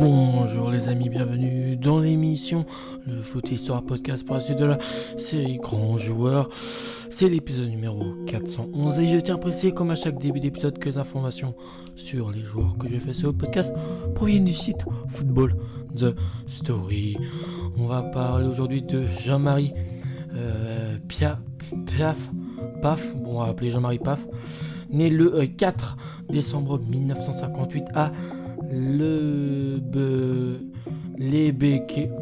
[0.00, 2.64] Bonjour les amis, bienvenue dans l'émission
[3.06, 4.78] Le Foot Histoire Podcast pour la suite de la
[5.18, 6.48] série Grand Joueur.
[7.10, 10.88] C'est l'épisode numéro 411 et je tiens à préciser comme à chaque début d'épisode que
[10.88, 11.54] les informations
[11.96, 13.74] sur les joueurs que je fais sur le podcast
[14.14, 15.54] proviennent du site Football
[15.94, 16.14] The
[16.46, 17.18] Story.
[17.76, 19.74] On va parler aujourd'hui de Jean-Marie
[20.34, 21.36] euh, Piaf,
[22.80, 24.26] Paf, bon on va appeler Jean-Marie Paf,
[24.88, 25.98] né le 4
[26.30, 28.12] euh, décembre 1958 à
[28.70, 30.60] le Be...
[31.18, 31.54] les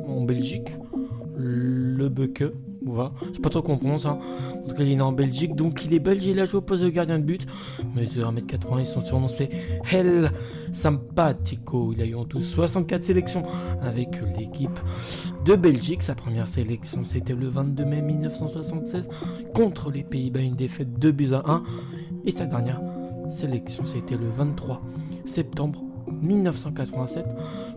[0.06, 0.74] en Belgique.
[1.36, 2.44] Le Beke,
[2.84, 3.12] voilà.
[3.32, 4.06] Sais pas trop comment on prononce.
[4.06, 4.18] Hein.
[4.64, 5.54] En tout cas, il est en Belgique.
[5.54, 6.24] Donc, il est belge.
[6.26, 7.46] Il a joué au poste de gardien de but.
[7.94, 8.80] Mesure 1m80.
[8.80, 9.50] Ils sont surnom c'est
[9.90, 10.32] Hell
[10.72, 11.92] Sampatico.
[11.92, 13.42] Il a eu en tout 64 sélections
[13.82, 14.78] avec l'équipe
[15.44, 16.02] de Belgique.
[16.02, 19.04] Sa première sélection, c'était le 22 mai 1976
[19.54, 20.40] contre les Pays-Bas.
[20.40, 21.62] Une défaite 2 buts à 1.
[22.24, 22.80] Et sa dernière
[23.30, 24.82] sélection, c'était le 23
[25.24, 25.87] septembre
[26.22, 27.24] 1987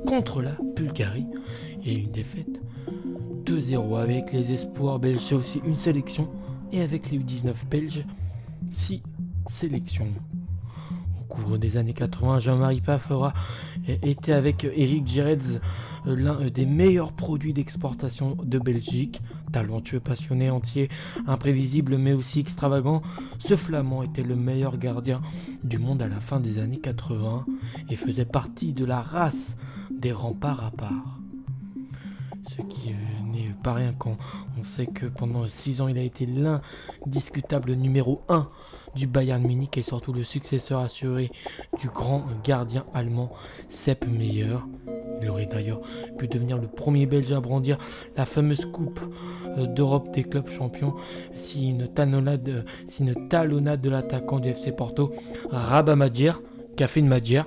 [0.06, 1.28] contre la Bulgarie
[1.86, 2.62] et une défaite
[3.46, 6.30] 2-0 avec les espoirs belges, c'est aussi une sélection
[6.72, 8.06] et avec les U19 belges
[8.72, 9.02] 6
[9.50, 10.08] sélections
[11.32, 13.34] cours des années 80, Jean-Marie Paffera
[13.88, 15.62] était avec Eric Gerets
[16.08, 19.22] euh, l'un euh, des meilleurs produits d'exportation de Belgique.
[19.54, 20.90] Talentueux, passionné, entier,
[21.28, 23.02] imprévisible mais aussi extravagant,
[23.40, 25.22] ce flamand était le meilleur gardien
[25.64, 27.46] du monde à la fin des années 80
[27.90, 29.56] et faisait partie de la race
[29.90, 31.20] des remparts à part.
[32.50, 34.18] Ce qui euh, n'est pas rien quand
[34.60, 38.50] on sait que pendant 6 ans il a été l'indiscutable numéro 1
[38.96, 41.32] du Bayern Munich et surtout le successeur assuré
[41.80, 43.32] du grand gardien allemand
[43.70, 44.58] Sepp Meyer.
[45.22, 45.82] Il aurait d'ailleurs
[46.18, 47.78] pu devenir le premier Belge à brandir
[48.18, 49.00] la fameuse coupe
[49.58, 50.96] euh, d'Europe des clubs champions
[51.36, 55.14] si une talonnade, de l'attaquant du FC Porto,
[55.52, 56.34] Rabat Madjer,
[56.88, 57.44] fait une Madjer,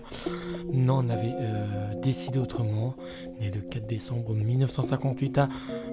[0.73, 2.95] n'en avait euh, décidé autrement.
[3.41, 5.49] Né le 4 décembre 1958 à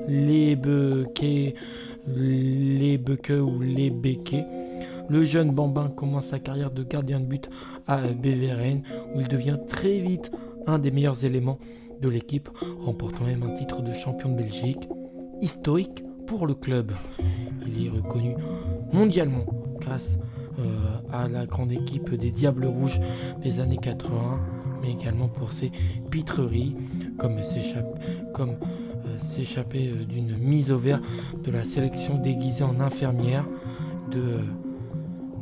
[0.08, 1.56] Lebeke,
[2.08, 4.46] Lebeke ou Lebeke
[5.10, 7.50] le jeune Bambin commence sa carrière de gardien de but
[7.88, 8.84] à Beveren
[9.16, 10.32] où il devient très vite
[10.68, 11.60] un des meilleurs éléments
[12.02, 14.90] de l'équipe, remportant même un titre de champion de Belgique,
[15.42, 16.94] historique pour le club.
[17.66, 18.36] Il est reconnu
[18.92, 19.46] mondialement
[19.80, 20.18] grâce
[20.60, 20.64] euh,
[21.12, 23.00] à la grande équipe des Diables Rouges
[23.44, 24.40] des années 80,
[24.82, 25.72] mais également pour ses
[26.10, 26.76] pitreries,
[27.18, 28.56] comme euh,
[29.20, 31.02] s'échapper euh, d'une mise au vert
[31.44, 33.46] de la sélection déguisée en infirmière
[34.12, 34.40] de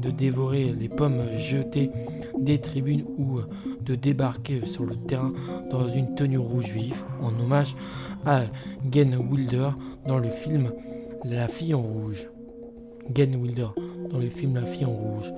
[0.02, 1.92] de dévorer les pommes jetées
[2.38, 3.40] des tribunes ou
[3.82, 5.32] de débarquer sur le terrain
[5.72, 7.76] dans une tenue rouge vif en hommage
[8.26, 8.44] à
[8.92, 9.70] Gen Wilder
[10.08, 10.72] dans le film
[11.24, 12.28] La fille en rouge.
[13.16, 13.70] Gen Wilder
[14.10, 15.32] dans le film La fille en rouge.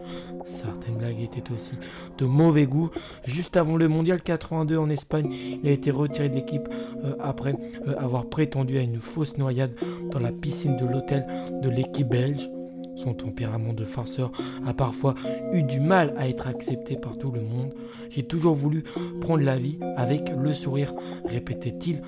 [0.46, 1.74] Certaines blagues étaient aussi
[2.18, 2.90] de mauvais goût.
[3.26, 5.32] Juste avant le mondial 82 en Espagne,
[5.64, 6.68] il a été retiré de l'équipe
[7.04, 7.54] euh, après
[7.88, 9.72] euh, avoir prétendu à une fausse noyade
[10.12, 11.26] dans la piscine de l'hôtel
[11.62, 12.50] de l'équipe belge.
[12.96, 14.32] Son tempérament de farceur
[14.66, 15.16] a parfois
[15.54, 17.74] eu du mal à être accepté par tout le monde.
[18.10, 18.84] J'ai toujours voulu
[19.22, 20.94] prendre la vie avec le sourire,
[21.26, 22.02] répétait-il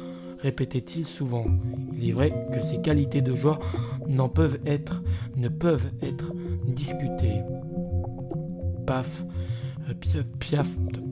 [0.43, 1.45] répétait-il souvent.
[1.93, 3.59] Il est vrai que ses qualités de joueur
[4.07, 5.01] n'en peuvent être,
[5.37, 6.33] ne peuvent être
[6.67, 7.41] discutées.
[8.85, 9.23] Paf,
[9.89, 10.67] euh, piaf,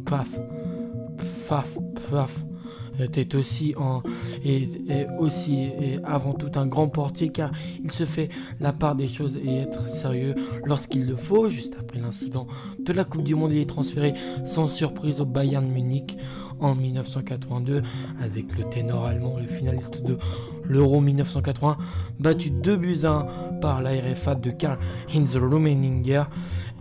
[0.06, 0.28] paf,
[1.48, 1.78] paf,
[2.12, 2.46] paf
[3.04, 4.02] était aussi en
[4.44, 4.68] et,
[5.20, 7.52] aussi et avant tout un grand portier car
[7.84, 8.30] il se fait
[8.60, 10.36] la part des choses et être sérieux
[10.66, 11.50] lorsqu'il le faut.
[11.50, 12.48] Juste après l'incident
[12.80, 14.14] de la Coupe du Monde, il est transféré
[14.46, 16.18] sans surprise au Bayern Munich
[16.60, 17.82] en 1982
[18.22, 20.18] avec le ténor allemand, le finaliste de
[20.64, 21.78] l'Euro 1980,
[22.20, 26.24] battu 2 buts à 1 par la RFA de Karl-Heinz Rummeninger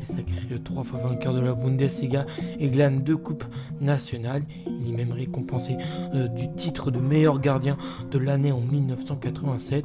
[0.03, 2.27] et sacré trois fois vainqueur de la Bundesliga
[2.59, 3.45] et glane deux coupes
[3.81, 4.45] nationales.
[4.67, 5.77] Il est même récompensé
[6.15, 7.77] euh, du titre de meilleur gardien
[8.11, 9.85] de l'année en 1987,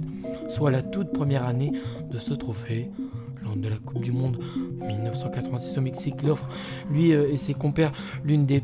[0.49, 1.71] soit la toute première année
[2.11, 2.89] de ce trophée
[3.43, 4.39] lors de la Coupe du Monde
[4.81, 6.23] 1986 au Mexique.
[6.23, 6.47] l'offre
[6.89, 7.91] lui euh, et ses compères
[8.23, 8.63] l'une des,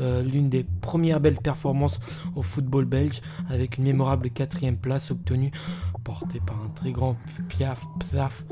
[0.00, 1.98] euh, l'une des premières belles performances
[2.36, 5.50] au football belge avec une mémorable quatrième place obtenue
[6.04, 7.16] portée par un très grand
[7.48, 8.44] Piaf Piaf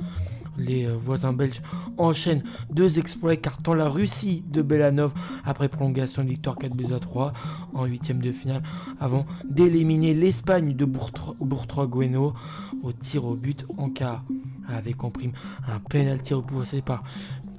[0.58, 1.62] les euh, voisins belges
[1.98, 5.12] enchaînent deux exploits écartant la Russie de Belanov
[5.44, 7.32] après prolongation de victoire 4 buts à 3
[7.74, 8.62] en huitième de finale
[9.00, 12.34] avant d'éliminer l'Espagne de Bourtrois-Gueno
[12.82, 14.24] au tir au but en quart
[14.68, 15.32] avec en prime
[15.68, 17.04] un penalty repoussé par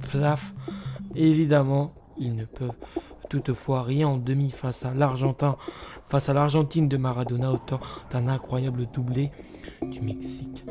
[0.09, 0.53] Plaf.
[1.15, 2.75] Évidemment, ils ne peuvent
[3.29, 5.57] toutefois rien en demi face à l'Argentin,
[6.07, 7.79] face à l'Argentine de Maradona, autant
[8.11, 9.31] d'un incroyable doublé
[9.81, 10.65] du Mexique.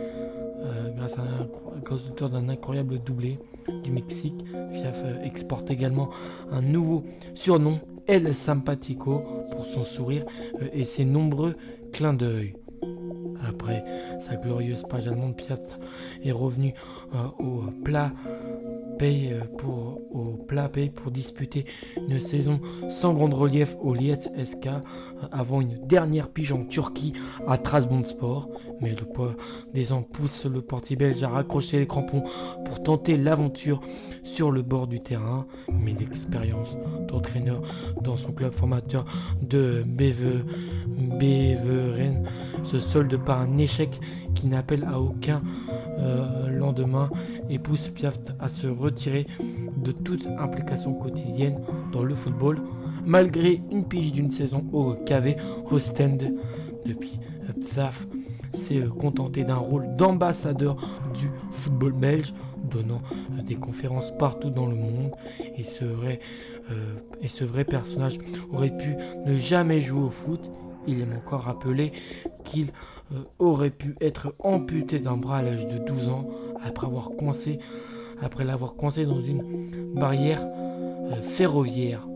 [1.18, 1.44] Euh,
[1.82, 3.38] grâce un d'un incroyable doublé
[3.84, 4.44] du Mexique.
[4.72, 6.10] Fiaf euh, exporte également
[6.50, 7.04] un nouveau
[7.34, 10.24] surnom El Simpatico pour son sourire
[10.60, 11.56] euh, et ses nombreux
[11.92, 12.54] clins d'œil.
[13.48, 13.84] Après
[14.20, 15.58] sa glorieuse page allemande, Piat
[16.25, 16.75] est revenu
[17.14, 18.12] euh, au plat
[18.98, 20.00] paye euh, pour,
[21.10, 21.66] disputer
[21.96, 22.60] une saison
[22.90, 24.81] sans grand relief au Lietz SK euh,
[25.32, 27.12] avant une dernière pige en Turquie
[27.46, 28.48] à Trabzonspor.
[28.81, 29.34] Mais le poids
[29.72, 32.25] des ans pousse le portier belge à raccrocher les crampons
[32.64, 33.81] pour tenter l'aventure
[34.22, 35.46] sur le bord du terrain.
[35.72, 36.76] Mais l'expérience
[37.08, 37.62] d'entraîneur
[38.02, 39.06] dans son club formateur
[39.40, 40.44] de Beveren
[42.66, 44.00] se solde par un échec
[44.34, 45.42] qui n'appelle à aucun
[45.98, 47.08] euh, lendemain
[47.48, 49.26] et pousse Piaf à se retirer
[49.82, 51.60] de toute implication quotidienne
[51.92, 52.58] dans le football,
[53.04, 55.36] malgré une pige d'une saison au KV
[55.70, 56.18] Ostend.
[56.84, 57.18] Depuis,
[57.60, 58.06] Psaf
[58.52, 60.76] s'est contenté d'un rôle d'ambassadeur
[61.14, 62.34] du football belge,
[62.70, 63.00] donnant
[63.46, 65.12] des conférences partout dans le monde.
[65.56, 66.20] Et ce vrai,
[66.70, 68.18] euh, et ce vrai personnage
[68.52, 70.50] aurait pu ne jamais jouer au foot.
[70.87, 71.93] Il est encore rappelé
[72.44, 72.69] qu'il
[73.12, 76.29] euh, aurait pu être amputé d'un bras à l'âge de 12 ans
[76.65, 77.59] après avoir coincé,
[78.21, 82.06] après l'avoir coincé dans une barrière euh, ferroviaire.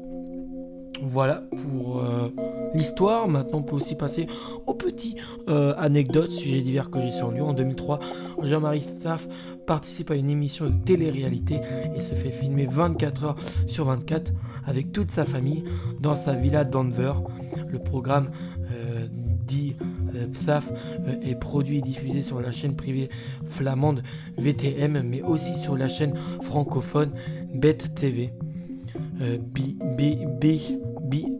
[1.03, 2.29] Voilà pour euh,
[2.75, 3.27] l'histoire.
[3.29, 4.27] Maintenant, on peut aussi passer
[4.67, 7.41] aux petites anecdotes, sujets divers que j'ai sur lui.
[7.41, 8.01] En 2003,
[8.43, 9.27] Jean-Marie Staff
[9.67, 11.61] participe à une émission de télé-réalité
[11.95, 13.37] et se fait filmer 24 heures
[13.67, 14.33] sur 24
[14.67, 15.65] avec toute sa famille
[16.01, 17.13] dans sa villa Denver.
[17.69, 18.31] Le programme
[20.31, 23.11] PSAF euh, est produit et diffusé sur la chaîne privée
[23.49, 24.03] flamande
[24.39, 27.13] VTM, mais aussi sur la chaîne francophone
[27.55, 28.33] Bet TV.
[29.21, 29.39] Euh,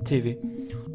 [0.05, 0.39] TV.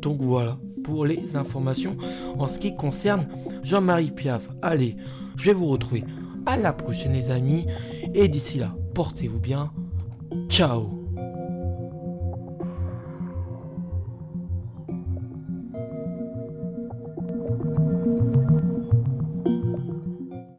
[0.01, 1.97] Donc voilà pour les informations
[2.37, 3.27] en ce qui concerne
[3.63, 4.49] Jean-Marie Piaf.
[4.61, 4.95] Allez,
[5.35, 6.03] je vais vous retrouver
[6.45, 7.65] à la prochaine les amis
[8.13, 9.71] et d'ici là, portez-vous bien.
[10.49, 11.04] Ciao